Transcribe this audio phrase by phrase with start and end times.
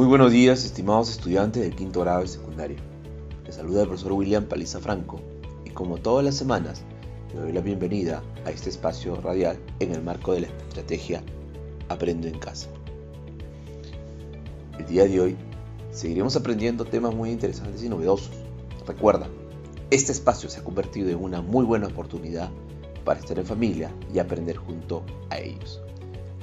[0.00, 2.78] Muy buenos días, estimados estudiantes del quinto grado de secundaria.
[3.44, 5.20] Les saluda el profesor William Paliza Franco
[5.62, 6.84] y como todas las semanas,
[7.34, 11.22] le doy la bienvenida a este espacio radial en el marco de la estrategia
[11.90, 12.70] Aprendo en casa.
[14.78, 15.36] El día de hoy
[15.90, 18.30] seguiremos aprendiendo temas muy interesantes y novedosos.
[18.86, 19.28] Recuerda,
[19.90, 22.48] este espacio se ha convertido en una muy buena oportunidad
[23.04, 25.78] para estar en familia y aprender junto a ellos.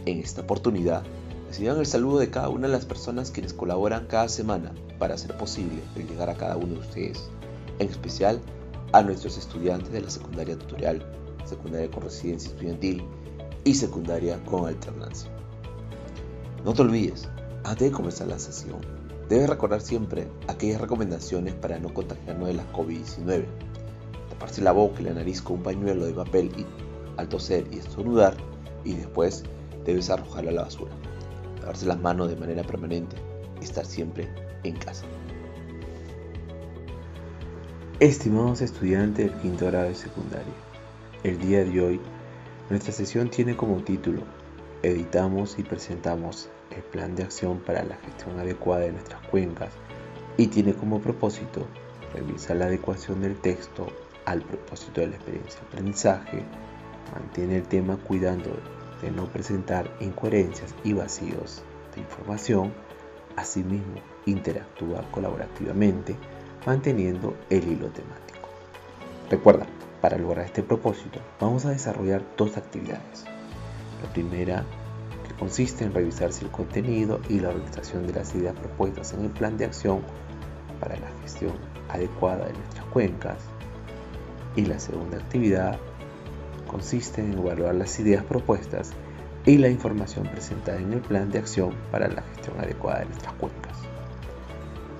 [0.05, 1.01] En esta oportunidad
[1.47, 5.35] Reciban el saludo de cada una de las personas quienes colaboran cada semana para hacer
[5.37, 7.29] posible el llegar a cada uno de ustedes,
[7.79, 8.41] en especial
[8.91, 11.09] a nuestros estudiantes de la secundaria tutorial,
[11.45, 13.01] secundaria con residencia estudiantil
[13.63, 15.31] y secundaria con alternancia.
[16.65, 17.29] No te olvides,
[17.63, 18.81] antes de comenzar la sesión,
[19.29, 23.45] debes recordar siempre aquellas recomendaciones para no contagiarnos de la COVID-19.
[24.31, 26.51] Taparse la boca y la nariz con un pañuelo de papel
[27.15, 28.35] al toser y estornudar,
[28.83, 29.43] y después
[29.85, 30.91] debes arrojarlo a la basura
[31.67, 33.17] lavarse las manos de manera permanente,
[33.61, 34.29] estar siempre
[34.63, 35.03] en casa.
[37.99, 40.53] Estimados estudiantes del quinto grado de secundaria,
[41.23, 42.01] el día de hoy
[42.69, 44.21] nuestra sesión tiene como título
[44.81, 49.73] Editamos y presentamos el plan de acción para la gestión adecuada de nuestras cuencas
[50.37, 51.67] y tiene como propósito
[52.13, 53.87] revisar la adecuación del texto
[54.23, 56.43] al propósito de la experiencia de aprendizaje,
[57.13, 58.51] mantiene el tema cuidando
[59.01, 61.63] de no presentar incoherencias y vacíos
[61.95, 62.73] de información,
[63.35, 66.15] asimismo interactúa colaborativamente
[66.65, 68.49] manteniendo el hilo temático.
[69.29, 69.65] Recuerda,
[70.01, 73.25] para lograr este propósito vamos a desarrollar dos actividades.
[74.03, 74.63] La primera,
[75.27, 79.25] que consiste en revisar si el contenido y la organización de las ideas propuestas en
[79.25, 80.01] el plan de acción
[80.79, 81.53] para la gestión
[81.89, 83.37] adecuada de nuestras cuencas.
[84.55, 85.79] Y la segunda actividad
[86.67, 88.91] consiste en evaluar las ideas propuestas
[89.45, 93.33] y la información presentada en el plan de acción para la gestión adecuada de nuestras
[93.33, 93.77] cuencas.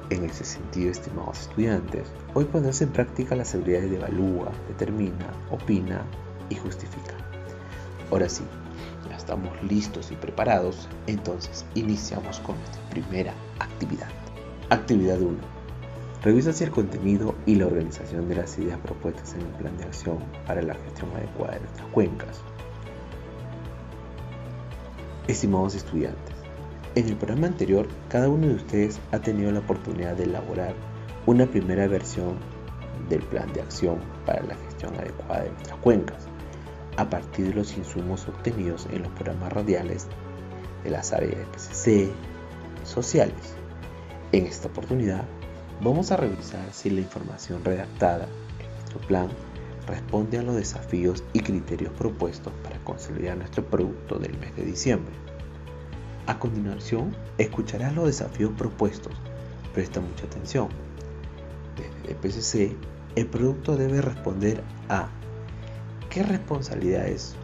[0.09, 6.01] En ese sentido, estimados estudiantes, hoy ponemos en práctica las habilidades de evalúa, determina, opina
[6.49, 7.13] y justifica.
[8.09, 8.43] Ahora sí,
[9.09, 14.07] ya estamos listos y preparados, entonces iniciamos con nuestra primera actividad.
[14.69, 15.56] Actividad 1
[16.23, 19.83] Revisa si el contenido y la organización de las ideas propuestas en el plan de
[19.83, 20.17] acción
[20.47, 22.41] para la gestión adecuada de nuestras cuencas.
[25.27, 26.35] Estimados estudiantes,
[26.95, 30.73] en el programa anterior cada uno de ustedes ha tenido la oportunidad de elaborar
[31.27, 32.37] una primera versión
[33.09, 36.27] del plan de acción para la gestión adecuada de nuestras cuencas,
[36.95, 40.07] a partir de los insumos obtenidos en los programas radiales
[40.83, 42.09] de las áreas PCC
[42.83, 43.55] sociales.
[44.31, 45.25] En esta oportunidad
[45.79, 48.27] Vamos a revisar si la información redactada
[48.59, 49.29] en nuestro plan
[49.85, 55.13] responde a los desafíos y criterios propuestos para consolidar nuestro producto del mes de diciembre.
[56.25, 59.13] A continuación, escucharás los desafíos propuestos.
[59.75, 60.69] Presta mucha atención.
[61.77, 62.75] Desde PCC,
[63.15, 65.09] el producto debe responder a
[66.09, 67.35] qué responsabilidades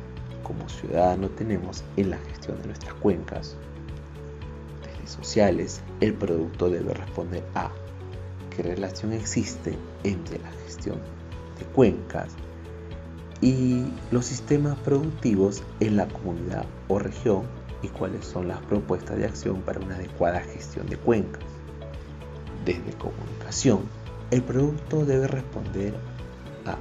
[0.41, 3.55] como ciudadano tenemos en la gestión de nuestras cuencas.
[4.81, 7.69] Desde sociales, el producto debe responder a
[8.55, 10.99] qué relación existe entre la gestión
[11.59, 12.33] de cuencas
[13.41, 17.43] y los sistemas productivos en la comunidad o región
[17.81, 21.43] y cuáles son las propuestas de acción para una adecuada gestión de cuencas.
[22.63, 23.81] Desde comunicación,
[24.31, 25.93] el producto debe responder
[26.65, 26.77] a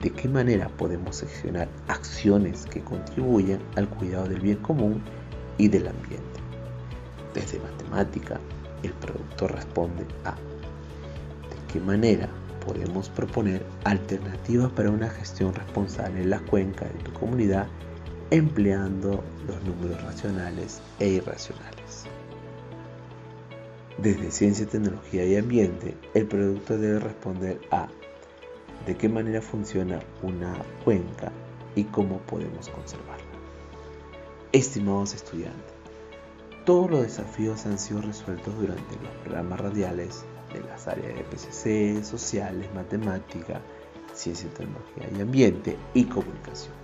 [0.00, 5.02] de qué manera podemos seccionar acciones que contribuyen al cuidado del bien común
[5.58, 6.40] y del ambiente.
[7.34, 8.38] Desde matemática,
[8.82, 10.36] el producto responde a
[11.66, 12.28] qué manera
[12.64, 17.66] podemos proponer alternativas para una gestión responsable en la cuenca de tu comunidad
[18.30, 22.06] empleando los números racionales e irracionales.
[23.98, 27.88] Desde ciencia, tecnología y ambiente, el producto debe responder a
[28.84, 30.54] de qué manera funciona una
[30.84, 31.32] cuenca
[31.74, 33.24] y cómo podemos conservarla.
[34.52, 35.75] Estimados estudiantes,
[36.66, 42.04] todos los desafíos han sido resueltos durante los programas radiales de las áreas de PCC,
[42.04, 43.60] sociales, matemática,
[44.12, 46.74] ciencia, tecnología y ambiente y comunicación.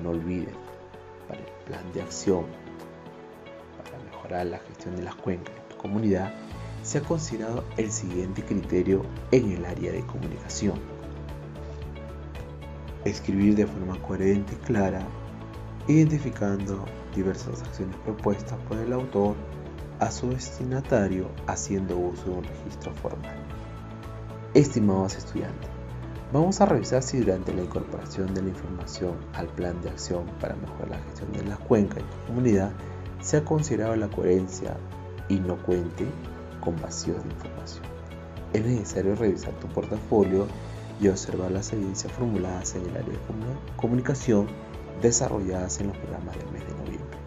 [0.00, 0.54] No olviden,
[1.26, 2.44] para el plan de acción
[3.82, 6.34] para mejorar la gestión de las cuencas de tu comunidad,
[6.82, 10.78] se ha considerado el siguiente criterio en el área de comunicación.
[13.06, 15.06] Escribir de forma coherente y clara,
[15.86, 16.84] identificando
[17.14, 19.36] diversas acciones propuestas por el autor
[19.98, 23.36] a su destinatario haciendo uso de un registro formal.
[24.54, 25.68] Estimados estudiantes,
[26.32, 30.56] vamos a revisar si durante la incorporación de la información al plan de acción para
[30.56, 32.72] mejorar la gestión de la cuenca y tu comunidad
[33.20, 34.76] se ha considerado la coherencia
[35.28, 36.06] y no cuente
[36.60, 37.84] con vacíos de información.
[38.52, 40.46] Es necesario revisar tu portafolio
[41.00, 43.18] y observar las evidencias formuladas en el área de
[43.76, 44.48] comunicación
[45.00, 47.18] desarrolladas en los programas del mes de noviembre.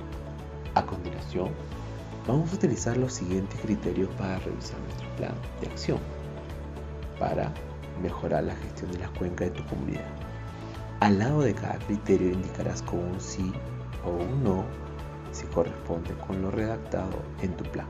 [0.75, 1.49] A continuación,
[2.27, 5.99] vamos a utilizar los siguientes criterios para revisar nuestro plan de acción
[7.19, 7.51] para
[8.01, 10.05] mejorar la gestión de las cuencas de tu comunidad.
[10.99, 13.51] Al lado de cada criterio indicarás con un sí
[14.05, 14.63] o un no
[15.31, 17.87] si corresponde con lo redactado en tu plan.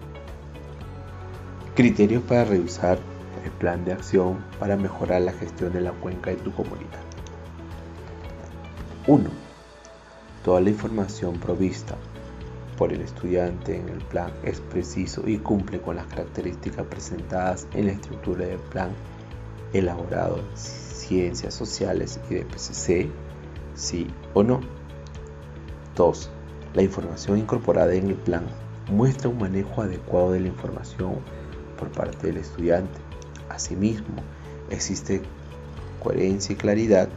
[1.75, 2.99] Criterios para revisar
[3.43, 7.01] el plan de acción para mejorar la gestión de la cuenca de tu comunidad.
[9.07, 9.42] 1.
[10.43, 11.95] Toda la información provista
[12.77, 17.85] por el estudiante en el plan es preciso y cumple con las características presentadas en
[17.85, 18.89] la estructura del plan
[19.71, 23.09] elaborado en ciencias sociales y de PCC,
[23.73, 24.59] sí o no.
[25.95, 26.29] 2.
[26.73, 28.45] La información incorporada en el plan
[28.91, 31.19] muestra un manejo adecuado de la información
[31.79, 32.99] por parte del estudiante.
[33.47, 34.15] Asimismo,
[34.69, 35.21] existe
[36.01, 37.07] coherencia y claridad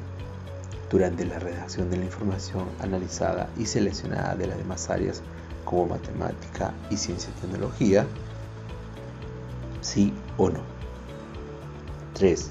[0.90, 5.22] durante la redacción de la información analizada y seleccionada de las demás áreas
[5.64, 8.06] como matemática y ciencia y tecnología,
[9.80, 10.60] sí o no.
[12.14, 12.50] 3.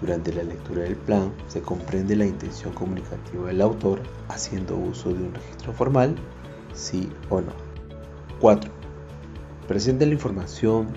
[0.00, 5.22] Durante la lectura del plan se comprende la intención comunicativa del autor haciendo uso de
[5.22, 6.16] un registro formal,
[6.74, 7.52] sí o no.
[8.40, 8.70] 4.
[9.66, 10.88] Presenta la información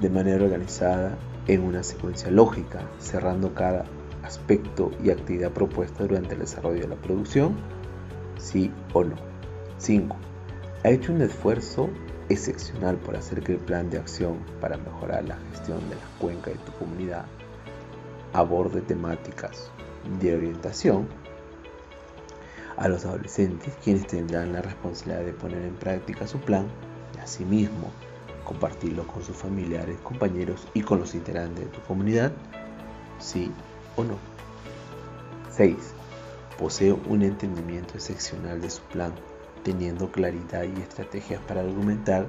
[0.00, 3.84] de manera organizada en una secuencia lógica, cerrando cada
[4.22, 7.56] aspecto y actividad propuesta durante el desarrollo de la producción,
[8.38, 9.16] sí o no.
[9.78, 10.16] 5.
[10.84, 11.88] Ha hecho un esfuerzo
[12.28, 16.50] excepcional por hacer que el plan de acción para mejorar la gestión de la cuenca
[16.50, 17.26] de tu comunidad
[18.32, 19.70] aborde temáticas
[20.20, 21.08] de orientación
[22.76, 26.66] a los adolescentes, quienes tendrán la responsabilidad de poner en práctica su plan
[27.16, 27.90] y asimismo
[28.44, 32.32] compartirlo con sus familiares, compañeros y con los integrantes de tu comunidad,
[33.18, 33.52] sí
[33.98, 34.16] o no.
[35.50, 35.74] 6.
[36.58, 39.12] Posee un entendimiento excepcional de su plan,
[39.64, 42.26] teniendo claridad y estrategias para argumentar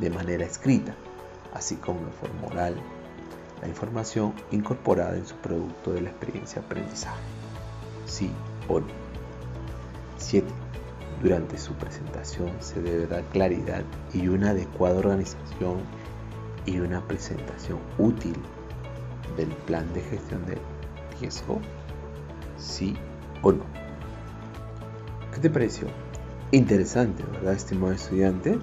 [0.00, 0.94] de manera escrita,
[1.52, 2.74] así como de forma oral
[3.60, 7.22] la información incorporada en su producto de la experiencia aprendizaje.
[8.06, 8.30] Sí
[8.68, 8.86] o no.
[10.18, 10.46] 7.
[11.22, 15.82] Durante su presentación se debe dar claridad y una adecuada organización
[16.66, 18.34] y una presentación útil
[19.36, 20.58] del plan de gestión de
[21.22, 21.60] riesgo.
[22.58, 22.96] Sí
[23.42, 23.64] o no.
[25.32, 25.88] ¿Qué te pareció?
[26.50, 28.58] Interesante, ¿verdad, estimado estudiante?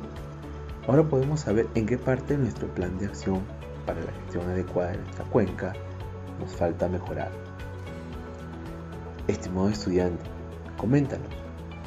[0.87, 3.41] Ahora podemos saber en qué parte de nuestro plan de acción
[3.85, 5.73] para la gestión adecuada de nuestra cuenca
[6.39, 7.31] nos falta mejorar.
[9.27, 10.23] Estimado estudiante,
[10.77, 11.27] coméntanos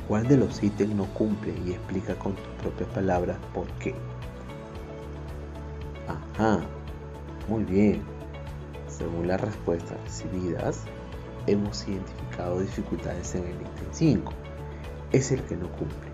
[0.09, 3.95] cuál de los ítems no cumple y explica con tus propias palabras por qué.
[6.09, 6.61] Ajá,
[7.49, 8.12] muy bien.
[8.93, 10.85] Según las respuestas recibidas,
[11.47, 14.33] hemos identificado dificultades en el ítem 5.
[15.13, 16.13] Es el que no cumple.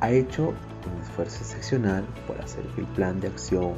[0.00, 3.74] Ha hecho un esfuerzo excepcional por hacer que el plan de acción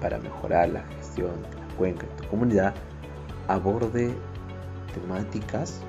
[0.00, 2.74] para mejorar la gestión de la cuenca en tu comunidad
[3.48, 4.14] aborde
[4.94, 5.80] temáticas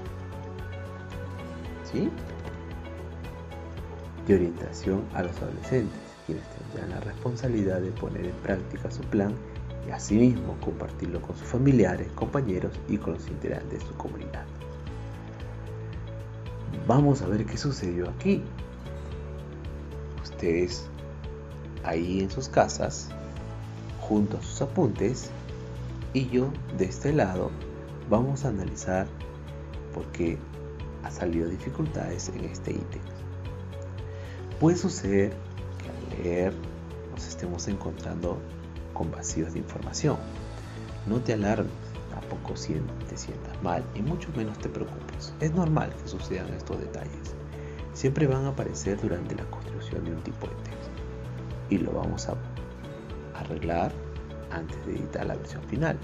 [4.25, 9.36] de orientación a los adolescentes, quienes tendrán la responsabilidad de poner en práctica su plan
[9.88, 14.46] y asimismo compartirlo con sus familiares, compañeros y con los integrantes de su comunidad.
[16.88, 18.42] Vamos a ver qué sucedió aquí.
[20.22, 20.90] Ustedes
[21.84, 23.10] ahí en sus casas
[24.02, 25.30] junto a sus apuntes
[26.13, 27.52] y yo de este lado
[28.10, 29.08] vamos a analizar
[29.94, 30.38] por qué
[31.04, 33.02] ha salido dificultades en este ítem.
[34.60, 35.34] Puede suceder
[35.78, 36.54] que al leer
[37.12, 38.40] nos estemos encontrando
[38.93, 40.17] con vacíos de información.
[41.05, 41.71] No te alarmes,
[42.09, 45.33] tampoco te sientas mal y mucho menos te preocupes.
[45.39, 47.35] Es normal que sucedan estos detalles.
[47.93, 50.91] Siempre van a aparecer durante la construcción de un tipo de texto
[51.69, 52.35] y lo vamos a
[53.35, 53.91] arreglar
[54.51, 55.97] antes de editar la versión final.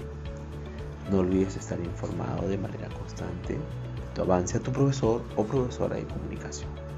[1.10, 3.60] No olvides estar informado de manera constante de
[4.14, 6.89] tu avance a tu profesor o profesora de comunicación.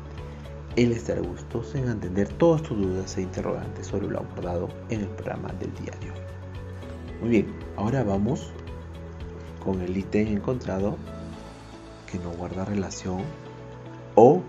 [0.75, 5.09] Él estará gustoso en atender todas tus dudas e interrogantes sobre lo abordado en el
[5.09, 6.19] programa del día de hoy.
[7.21, 8.51] Muy bien, ahora vamos
[9.63, 10.97] con el ítem encontrado
[12.11, 13.23] que no guarda relación
[14.15, 14.43] o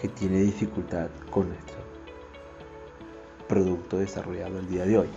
[0.00, 1.78] que tiene dificultad con nuestro
[3.46, 5.08] producto desarrollado el día de hoy.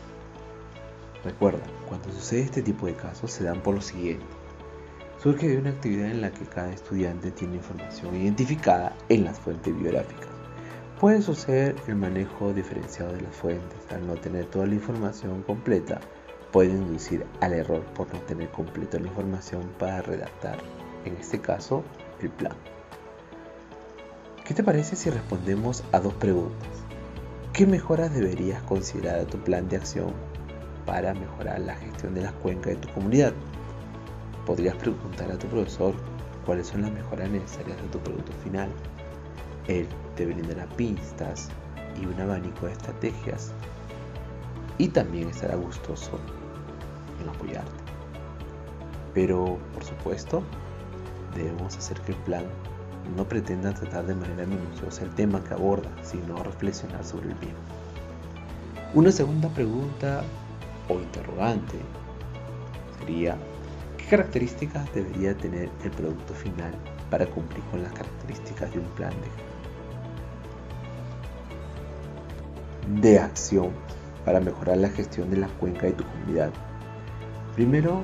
[1.23, 4.25] Recuerda, cuando sucede este tipo de casos se dan por lo siguiente.
[5.23, 9.75] Surge de una actividad en la que cada estudiante tiene información identificada en las fuentes
[9.75, 10.34] biográficas.
[10.99, 13.79] Puede suceder el manejo diferenciado de las fuentes.
[13.91, 15.99] Al no tener toda la información completa,
[16.51, 20.57] puede inducir al error por no tener completa la información para redactar,
[21.03, 21.83] en este caso,
[22.21, 22.55] el plan.
[24.45, 26.69] ¿Qué te parece si respondemos a dos preguntas?
[27.51, 30.13] ¿Qué mejoras deberías considerar a tu plan de acción
[30.85, 33.33] para mejorar la gestión de las cuencas de tu comunidad.
[34.45, 35.95] Podrías preguntar a tu profesor
[36.45, 38.69] cuáles son las mejoras necesarias de tu producto final.
[39.67, 41.49] Él te brindará pistas
[41.99, 43.51] y un abanico de estrategias
[44.77, 46.19] y también estará gustoso
[47.21, 47.71] en apoyarte.
[49.13, 50.43] Pero, por supuesto,
[51.33, 52.43] debemos hacer que el plan
[53.15, 57.59] no pretenda tratar de manera minuciosa el tema que aborda, sino reflexionar sobre el mismo.
[58.93, 60.23] Una segunda pregunta
[60.89, 61.77] o interrogante
[62.99, 63.37] sería,
[63.97, 66.73] ¿qué características debería tener el producto final
[67.09, 69.54] para cumplir con las características de un plan de,
[73.01, 73.71] de acción
[74.23, 76.51] para mejorar la gestión de la cuenca de tu comunidad?
[77.55, 78.03] Primero,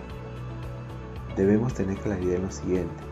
[1.36, 3.04] debemos tener claridad en lo siguiente.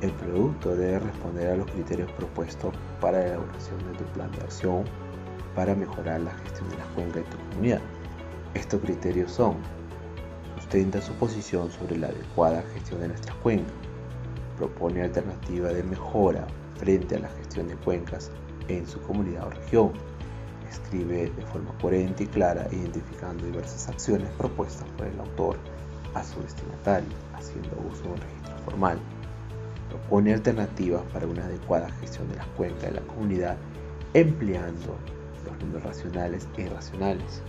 [0.00, 4.42] El producto debe responder a los criterios propuestos para la elaboración de tu plan de
[4.42, 4.84] acción
[5.54, 7.80] para mejorar la gestión de la cuenca de tu comunidad.
[8.54, 9.56] Estos criterios son,
[10.56, 13.72] sustenta su posición sobre la adecuada gestión de nuestras cuencas,
[14.56, 16.46] propone alternativa de mejora
[16.76, 18.30] frente a la gestión de cuencas
[18.68, 19.92] en su comunidad o región,
[20.70, 25.56] escribe de forma coherente y clara identificando diversas acciones propuestas por el autor
[26.14, 28.98] a su destinatario, haciendo uso de un registro formal,
[29.88, 33.56] propone alternativas para una adecuada gestión de las cuencas de la comunidad
[34.14, 34.96] empleando
[35.44, 37.42] los números racionales e irracionales,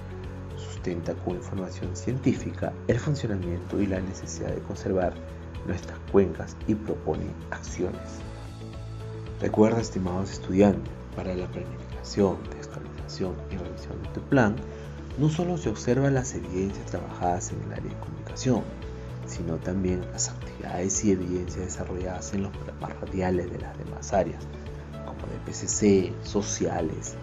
[0.55, 5.13] sustenta con información científica el funcionamiento y la necesidad de conservar
[5.65, 8.19] nuestras cuencas y propone acciones.
[9.39, 12.37] Recuerda, estimados estudiantes, para la planificación,
[13.17, 14.55] y revisión de tu plan,
[15.17, 18.63] no solo se observan las evidencias trabajadas en el área de comunicación,
[19.25, 24.47] sino también las actividades y evidencias desarrolladas en los programas radiales de las demás áreas,
[25.05, 27.15] como de PCC, sociales,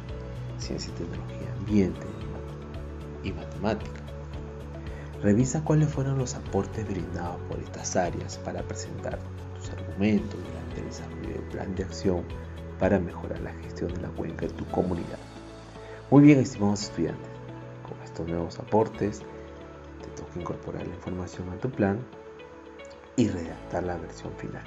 [0.59, 2.07] ciencia y tecnología, ambiente,
[3.23, 4.01] y matemática.
[5.23, 9.19] Revisa cuáles fueron los aportes brindados por estas áreas para presentar
[9.57, 12.25] tus argumentos durante el desarrollo del plan de acción
[12.79, 15.19] para mejorar la gestión de la cuenca de tu comunidad.
[16.09, 17.29] Muy bien, estimados estudiantes,
[17.83, 19.23] con estos nuevos aportes
[20.01, 21.99] te toca incorporar la información a tu plan
[23.17, 24.63] y redactar la versión final.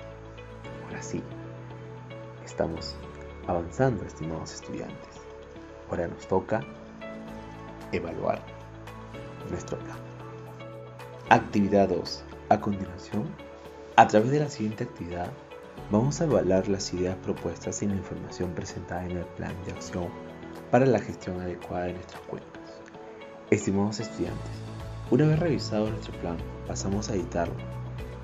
[0.86, 1.24] Ahora sí,
[2.44, 2.98] estamos
[3.48, 5.16] avanzando, estimados estudiantes.
[5.90, 6.60] Ahora nos toca
[7.94, 8.42] evaluar
[9.50, 9.98] nuestro plan.
[11.30, 12.26] Actividad 2.
[12.50, 13.34] A continuación,
[13.96, 15.32] a través de la siguiente actividad,
[15.90, 20.10] vamos a evaluar las ideas propuestas y la información presentada en el plan de acción
[20.72, 22.62] para la gestión adecuada de nuestras cuentas.
[23.50, 24.52] Estimados estudiantes,
[25.12, 26.38] una vez revisado nuestro plan,
[26.68, 27.56] pasamos a editarlo,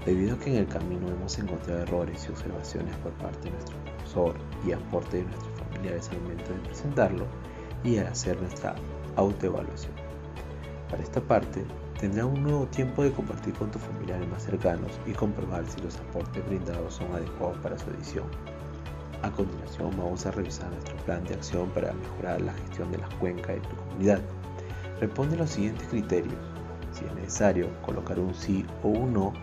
[0.06, 3.76] debido a que en el camino hemos encontrado errores y observaciones por parte de nuestro
[3.84, 7.26] profesor y aporte de nuestros familiares al momento de presentarlo
[7.84, 8.76] y al hacer nuestra
[9.16, 9.94] autoevaluación.
[10.90, 11.66] Para esta parte,
[12.00, 15.98] tendrás un nuevo tiempo de compartir con tus familiares más cercanos y comprobar si los
[15.98, 18.26] aportes brindados son adecuados para su edición.
[19.26, 23.12] A continuación vamos a revisar nuestro plan de acción para mejorar la gestión de las
[23.16, 24.22] cuencas de tu comunidad.
[25.00, 26.36] Responde los siguientes criterios.
[26.92, 29.34] Si es necesario, colocar un sí o un no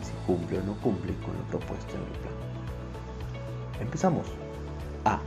[0.00, 2.34] si cumple o no cumple con lo propuesto en el plan.
[3.80, 4.28] Empezamos.
[5.04, 5.18] A.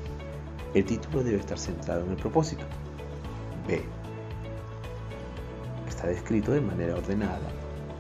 [0.74, 2.64] El título debe estar centrado en el propósito.
[3.68, 3.84] B.
[5.90, 7.50] Está descrito de manera ordenada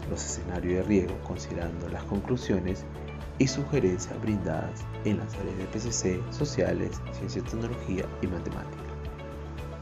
[0.09, 2.85] los escenarios de riesgo considerando las conclusiones
[3.39, 8.83] y sugerencias brindadas en las áreas de PCC, sociales, ciencia y tecnología y matemática.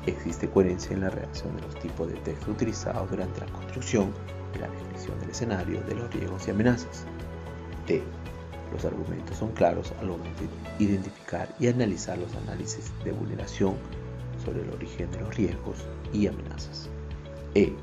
[0.05, 4.13] Existe coherencia en la redacción de los tipos de texto utilizados durante la construcción
[4.55, 7.05] y la descripción del escenario de los riesgos y amenazas.
[7.87, 8.01] D.
[8.71, 13.75] Los argumentos son claros al momento de identificar y analizar los análisis de vulneración
[14.45, 16.89] sobre el origen de los riesgos y amenazas.
[17.55, 17.73] E.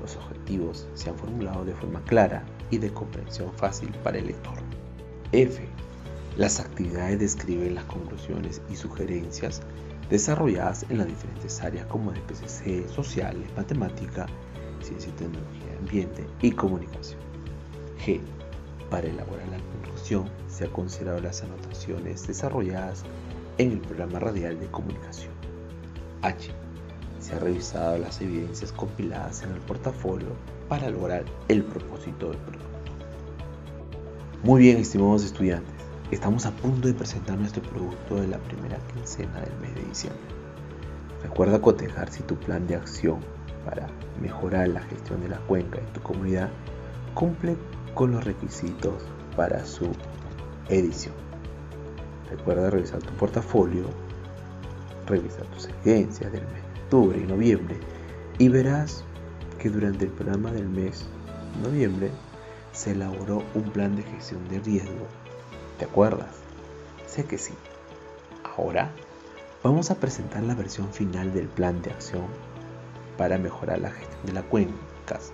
[0.00, 4.63] Los objetivos se han formulado de forma clara y de comprensión fácil para el lector.
[5.34, 5.60] F.
[6.36, 9.62] Las actividades describen las conclusiones y sugerencias
[10.08, 14.26] desarrolladas en las diferentes áreas como de PCC, sociales, matemática,
[14.80, 17.18] ciencia y tecnología, ambiente y comunicación.
[18.06, 18.20] G.
[18.90, 23.02] Para elaborar la conclusión se han considerado las anotaciones desarrolladas
[23.58, 25.32] en el programa radial de comunicación.
[26.22, 26.52] H.
[27.18, 30.28] Se han revisado las evidencias compiladas en el portafolio
[30.68, 32.73] para lograr el propósito del producto.
[34.44, 35.72] Muy bien, estimados estudiantes,
[36.10, 40.20] estamos a punto de presentar nuestro producto de la primera quincena del mes de diciembre.
[41.22, 43.20] Recuerda cotejar si tu plan de acción
[43.64, 43.88] para
[44.20, 46.50] mejorar la gestión de la cuenca en tu comunidad
[47.14, 47.56] cumple
[47.94, 49.90] con los requisitos para su
[50.68, 51.14] edición.
[52.28, 53.86] Recuerda revisar tu portafolio,
[55.06, 57.76] revisar tus evidencias del mes de octubre y noviembre
[58.38, 59.04] y verás
[59.58, 61.06] que durante el programa del mes
[61.54, 62.10] de noviembre
[62.74, 65.06] se elaboró un plan de gestión de riesgo.
[65.78, 66.34] ¿Te acuerdas?
[67.06, 67.54] Sé que sí.
[68.56, 68.90] Ahora
[69.62, 72.26] vamos a presentar la versión final del plan de acción
[73.16, 75.32] para mejorar la gestión de las cuencas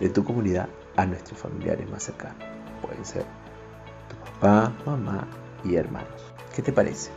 [0.00, 2.42] de tu comunidad a nuestros familiares más cercanos.
[2.82, 3.24] Pueden ser
[4.08, 5.28] tu papá, mamá
[5.64, 6.32] y hermanos.
[6.54, 7.10] ¿Qué te parece?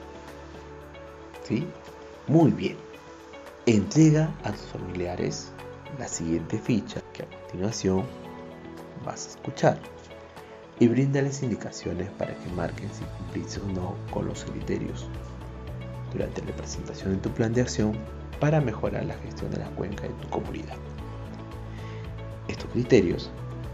[1.43, 1.65] ¿Sí?
[2.27, 2.77] Muy bien.
[3.65, 5.51] Entrega a tus familiares
[5.97, 8.05] la siguiente ficha que a continuación
[9.05, 9.77] vas a escuchar
[10.79, 15.07] y bríndales indicaciones para que marquen si cumpliste o no con los criterios
[16.11, 17.93] durante la presentación de tu plan de acción
[18.39, 20.75] para mejorar la gestión de la cuenca de tu comunidad.
[22.47, 23.29] Estos criterios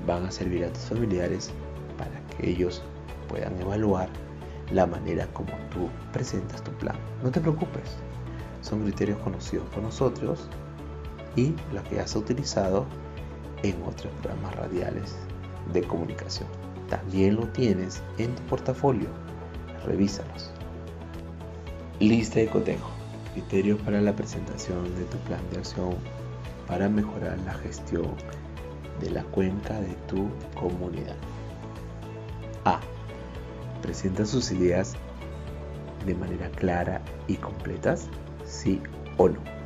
[0.05, 1.51] van a servir a tus familiares
[1.97, 2.81] para que ellos
[3.29, 4.09] puedan evaluar
[4.71, 6.97] la manera como tú presentas tu plan.
[7.23, 7.95] No te preocupes,
[8.61, 10.47] son criterios conocidos por nosotros
[11.35, 12.85] y los que has utilizado
[13.63, 15.15] en otros programas radiales
[15.73, 16.47] de comunicación.
[16.89, 19.07] También lo tienes en tu portafolio.
[19.85, 20.51] Revísalos.
[21.99, 22.89] Lista de cotejo.
[23.33, 25.95] Criterios para la presentación de tu plan de acción
[26.67, 28.09] para mejorar la gestión
[28.99, 31.15] de la cuenca de tu comunidad.
[32.65, 32.79] A.
[33.81, 34.95] Presenta sus ideas
[36.05, 38.07] de manera clara y completas,
[38.45, 38.81] sí
[39.17, 39.56] o no.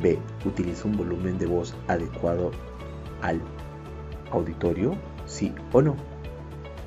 [0.00, 0.18] B.
[0.44, 2.50] Utiliza un volumen de voz adecuado
[3.22, 3.40] al
[4.30, 5.96] auditorio, sí o no.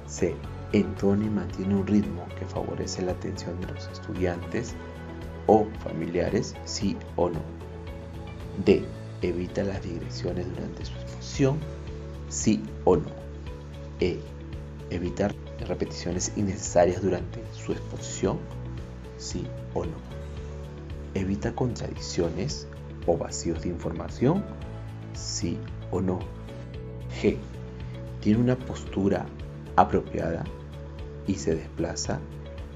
[0.05, 0.35] C.
[0.71, 4.75] Entona y mantiene un ritmo que favorece la atención de los estudiantes
[5.47, 7.41] o familiares, sí o no.
[8.65, 8.83] D.
[9.21, 11.59] Evita las digresiones durante su exposición,
[12.29, 13.09] sí o no.
[13.99, 14.19] E.
[14.91, 15.33] Evitar
[15.67, 18.39] repeticiones innecesarias durante su exposición,
[19.17, 19.97] sí o no.
[21.15, 22.67] Evita contradicciones
[23.09, 24.43] o vacíos de información,
[25.13, 25.57] sí
[25.89, 26.19] o no.
[27.21, 27.37] G.
[28.21, 29.25] Tiene una postura
[29.75, 30.43] apropiada
[31.25, 32.19] y se desplaza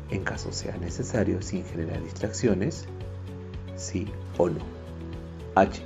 [0.09, 2.85] en caso sea necesario sin generar distracciones,
[3.75, 4.61] sí o no.
[5.55, 5.83] H.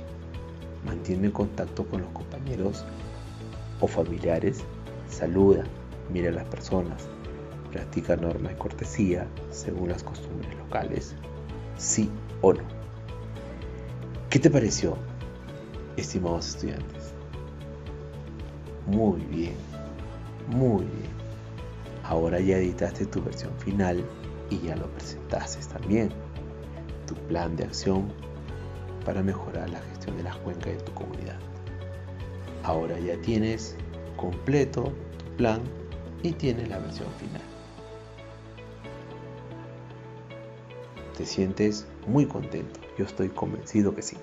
[0.86, 2.84] Mantiene contacto con los compañeros
[3.80, 4.60] o familiares,
[5.10, 5.64] saluda,
[6.10, 7.06] mira a las personas,
[7.70, 11.14] practica normas de cortesía según las costumbres locales,
[11.76, 12.77] sí o no.
[14.30, 14.94] ¿Qué te pareció,
[15.96, 17.14] estimados estudiantes?
[18.86, 19.54] Muy bien,
[20.48, 21.10] muy bien.
[22.04, 24.04] Ahora ya editaste tu versión final
[24.50, 26.10] y ya lo presentaste también.
[27.06, 28.12] Tu plan de acción
[29.06, 31.38] para mejorar la gestión de las cuencas de tu comunidad.
[32.64, 33.76] Ahora ya tienes
[34.18, 35.62] completo tu plan
[36.22, 37.40] y tienes la versión final.
[41.16, 42.77] ¿Te sientes muy contento?
[42.98, 44.16] Yo estoy convencido que sí.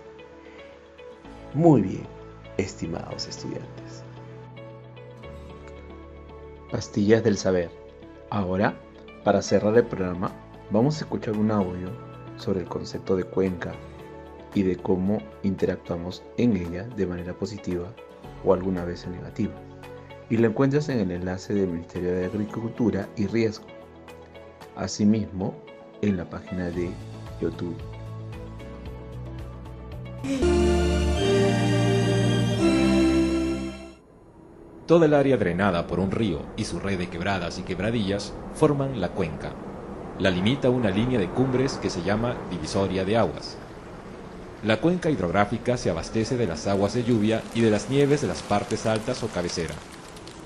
[1.54, 2.04] Muy bien,
[2.58, 4.04] estimados estudiantes.
[6.70, 7.70] Pastillas del saber.
[8.30, 8.76] Ahora,
[9.24, 10.32] para cerrar el programa,
[10.72, 11.90] vamos a escuchar un audio
[12.36, 13.74] sobre el concepto de cuenca
[14.54, 17.94] y de cómo interactuamos en ella de manera positiva
[18.44, 19.54] o alguna vez en negativa.
[20.30, 23.68] Y lo encuentras en el enlace del Ministerio de Agricultura y Riesgo.
[24.76, 25.56] Asimismo,
[26.02, 26.90] en la página de
[27.40, 27.95] YouTube.
[34.88, 39.02] Toda el área drenada por un río y su red de quebradas y quebradillas forman
[39.02, 39.52] la cuenca.
[40.20, 43.58] La limita una línea de cumbres que se llama divisoria de aguas.
[44.64, 48.28] La cuenca hidrográfica se abastece de las aguas de lluvia y de las nieves de
[48.28, 49.74] las partes altas o cabecera.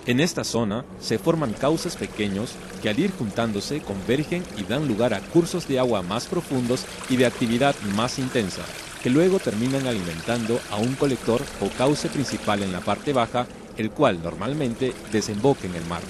[0.06, 5.14] En esta zona se forman cauces pequeños que al ir juntándose convergen y dan lugar
[5.14, 8.64] a cursos de agua más profundos y de actividad más intensa,
[9.02, 13.92] que luego terminan alimentando a un colector o cauce principal en la parte baja, el
[13.92, 16.02] cual normalmente desemboca en el mar.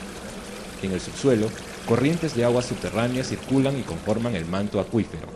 [0.81, 1.49] En el subsuelo
[1.85, 5.27] corrientes de agua subterráneas circulan y conforman el manto acuífero.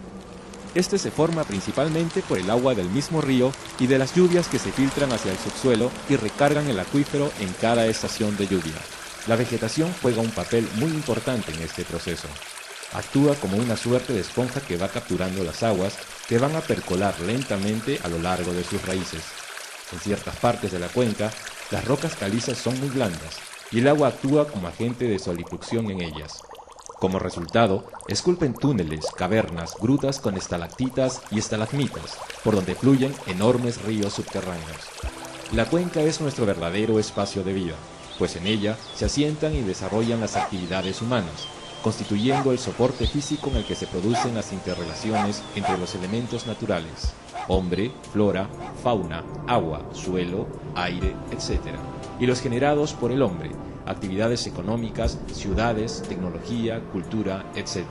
[0.76, 4.60] Este se forma principalmente por el agua del mismo río y de las lluvias que
[4.60, 8.74] se filtran hacia el subsuelo y recargan el acuífero en cada estación de lluvia.
[9.28, 12.28] La vegetación juega un papel muy importante en este proceso.
[12.94, 17.20] Actúa como una suerte de esponja que va capturando las aguas que van a percolar
[17.22, 19.24] lentamente a lo largo de sus raíces.
[19.92, 21.32] En ciertas partes de la cuenca,
[21.72, 23.38] las rocas calizas son muy blandas
[23.72, 26.42] y el agua actúa como agente de solifucción en ellas.
[27.00, 34.14] Como resultado, esculpen túneles, cavernas, grutas con estalactitas y estalagmitas, por donde fluyen enormes ríos
[34.14, 34.78] subterráneos.
[35.52, 37.76] La cuenca es nuestro verdadero espacio de vida,
[38.18, 41.48] pues en ella se asientan y desarrollan las actividades humanas,
[41.84, 47.14] constituyendo el soporte físico en el que se producen las interrelaciones entre los elementos naturales,
[47.50, 48.48] hombre, flora,
[48.82, 51.60] fauna, agua, suelo, aire, etc.,
[52.20, 53.52] y los generados por el hombre,
[53.86, 57.86] actividades económicas, ciudades, tecnología, cultura, etc.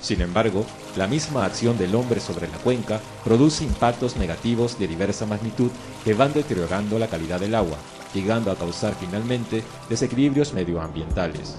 [0.00, 0.64] Sin embargo,
[0.96, 5.70] la misma acción del hombre sobre la cuenca produce impactos negativos de diversa magnitud
[6.04, 7.76] que van deteriorando la calidad del agua,
[8.14, 11.56] llegando a causar finalmente desequilibrios medioambientales.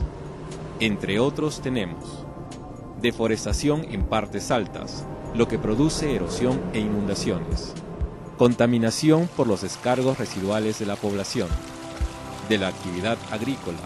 [0.81, 2.25] Entre otros tenemos
[3.01, 7.73] deforestación en partes altas, lo que produce erosión e inundaciones,
[8.37, 11.49] contaminación por los descargos residuales de la población,
[12.47, 13.77] de la actividad agrícola,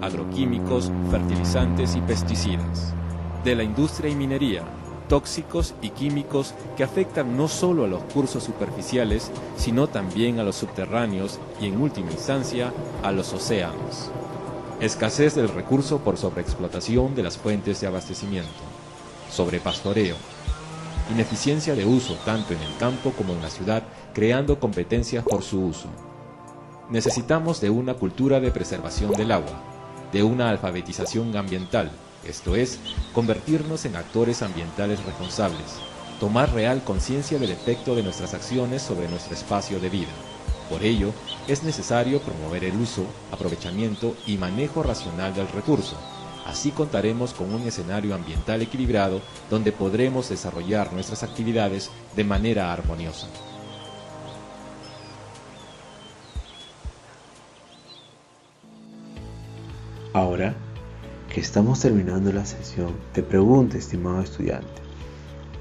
[0.00, 2.94] agroquímicos, fertilizantes y pesticidas,
[3.42, 4.62] de la industria y minería,
[5.08, 10.54] tóxicos y químicos que afectan no solo a los cursos superficiales, sino también a los
[10.54, 12.72] subterráneos y en última instancia
[13.02, 14.12] a los océanos.
[14.80, 18.48] Escasez del recurso por sobreexplotación de las fuentes de abastecimiento.
[19.30, 20.16] Sobrepastoreo.
[21.10, 23.82] Ineficiencia de uso tanto en el campo como en la ciudad,
[24.14, 25.88] creando competencias por su uso
[26.90, 29.62] necesitamos de una cultura de preservación del agua,
[30.12, 31.90] de una alfabetización ambiental,
[32.24, 32.78] esto es,
[33.12, 35.76] convertirnos en actores ambientales responsables,
[36.18, 40.08] tomar real conciencia del efecto de nuestras acciones sobre nuestro espacio de vida.
[40.68, 41.12] Por ello,
[41.46, 45.96] es necesario promover el uso, aprovechamiento y manejo racional del recurso.
[46.46, 53.28] Así contaremos con un escenario ambiental equilibrado donde podremos desarrollar nuestras actividades de manera armoniosa.
[60.14, 60.54] Ahora
[61.32, 64.82] que estamos terminando la sesión, te pregunto, estimado estudiante,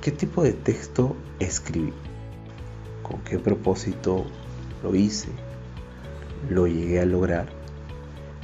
[0.01, 1.93] ¿qué tipo de texto escribí?
[3.03, 4.25] ¿Con qué propósito
[4.83, 5.29] lo hice?
[6.49, 7.47] ¿Lo llegué a lograr?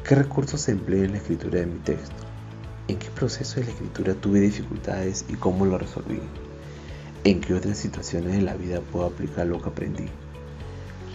[0.08, 2.24] ¿Qué recursos empleé en la escritura de mi texto?
[2.88, 6.20] ¿En qué proceso de la escritura tuve dificultades y cómo lo resolví?
[7.24, 10.08] ¿En qué otras situaciones de la vida puedo aplicar lo que aprendí?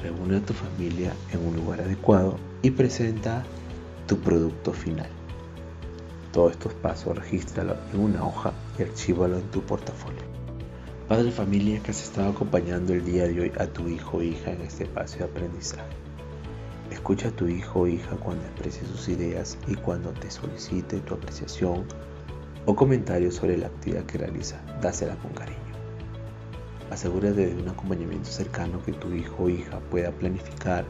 [0.02, 3.44] Reúne a tu familia en un lugar adecuado y presenta
[4.06, 5.08] tu producto final.
[6.32, 10.37] Todos estos pasos regístralo en una hoja y archívalo en tu portafolio.
[11.08, 14.22] Padre de familia que has estado acompañando el día de hoy a tu hijo o
[14.22, 15.88] hija en este espacio de aprendizaje.
[16.90, 21.14] Escucha a tu hijo o hija cuando exprese sus ideas y cuando te solicite tu
[21.14, 21.86] apreciación
[22.66, 25.58] o comentario sobre la actividad que realiza, dásela con cariño.
[26.90, 30.84] Asegúrate de un acompañamiento cercano que tu hijo o hija pueda planificar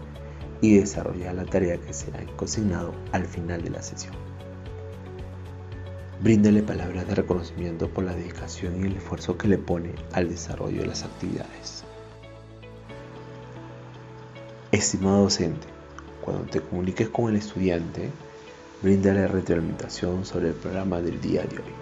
[0.61, 4.28] y desarrollar la tarea que se ha consignado al final de la sesión.
[6.21, 10.81] Bríndale palabras de reconocimiento por la dedicación y el esfuerzo que le pone al desarrollo
[10.81, 11.85] de las actividades.
[14.73, 15.69] Estimado docente,
[16.21, 18.11] cuando te comuniques con el estudiante,
[18.83, 21.73] bríndale retroalimentación sobre el programa del día de hoy.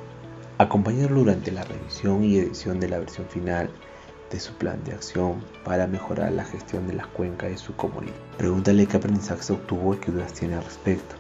[0.59, 3.70] Acompáñalo durante la revisión y edición de la versión final
[4.31, 8.14] de su plan de acción para mejorar la gestión de las cuencas de su comunidad.
[8.37, 11.14] Pregúntale qué aprendizaje obtuvo y qué dudas tiene al respecto.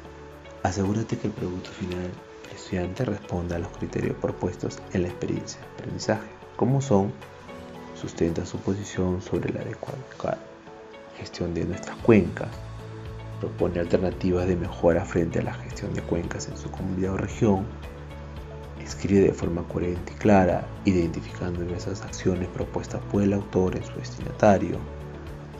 [0.62, 2.10] Asegúrate que el producto final
[2.48, 7.12] el estudiante responda a los criterios propuestos en la experiencia de aprendizaje, como son
[7.94, 10.38] sustenta su posición sobre la adecuada
[11.16, 12.48] gestión de nuestras cuencas,
[13.40, 17.66] propone alternativas de mejora frente a la gestión de cuencas en su comunidad o región,
[18.86, 23.92] Escribe de forma coherente y clara, identificando diversas acciones propuestas por el autor en su
[23.94, 24.78] destinatario.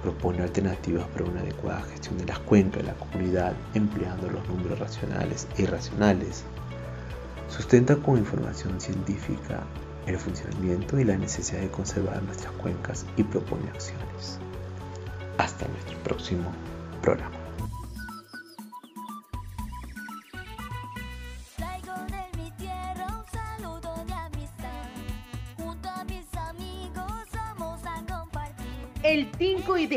[0.01, 4.79] Propone alternativas para una adecuada gestión de las cuencas de la comunidad empleando los números
[4.79, 6.45] racionales e irracionales.
[7.49, 9.65] Sustenta con información científica
[10.07, 14.39] el funcionamiento y la necesidad de conservar nuestras cuencas y propone acciones.
[15.39, 16.53] Hasta nuestro próximo
[17.03, 17.36] programa.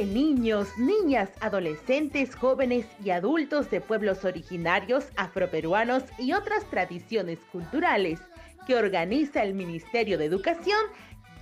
[0.06, 8.20] Niños, niñas, adolescentes, jóvenes y adultos de pueblos originarios, afroperuanos y otras tradiciones culturales
[8.68, 10.80] que organiza el Ministerio de Educación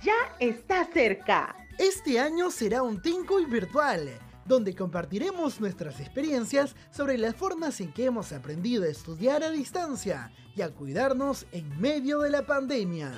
[0.02, 1.56] ya está cerca.
[1.78, 4.10] Este año será un Tincuy virtual,
[4.44, 10.32] donde compartiremos nuestras experiencias sobre las formas en que hemos aprendido a estudiar a distancia
[10.56, 13.12] y a cuidarnos en medio de la pandemia.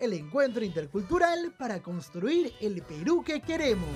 [0.00, 3.88] El encuentro intercultural para construir el Perú que queremos.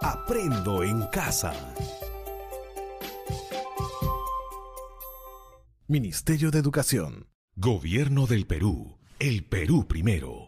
[0.00, 1.52] Aprendo en casa.
[5.86, 7.28] Ministerio de Educación.
[7.56, 8.98] Gobierno del Perú.
[9.18, 10.45] El Perú primero.